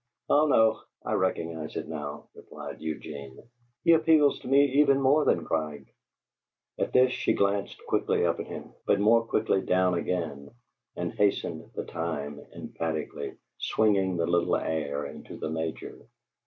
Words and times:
"Ah 0.31 0.47
no; 0.47 0.81
I 1.05 1.13
recognize 1.13 1.75
it 1.75 1.87
now," 1.87 2.27
replied 2.33 2.81
Eugene. 2.81 3.37
"He 3.83 3.91
appeals 3.93 4.39
to 4.39 4.47
me 4.47 4.81
even 4.81 4.99
more 4.99 5.25
than 5.25 5.43
Grieg." 5.43 5.93
At 6.79 6.91
this 6.91 7.11
she 7.13 7.33
glanced 7.33 7.77
quickly 7.85 8.25
up 8.25 8.39
at 8.39 8.47
him, 8.47 8.73
but 8.87 8.99
more 8.99 9.23
quickly 9.23 9.61
down 9.61 9.93
again, 9.93 10.49
and 10.95 11.13
hastened 11.13 11.69
the 11.75 11.85
time 11.85 12.43
emphatically, 12.51 13.37
swinging 13.59 14.17
the 14.17 14.25
little 14.25 14.55
air 14.55 15.05
into 15.05 15.37
the 15.37 15.51
major. 15.51 16.07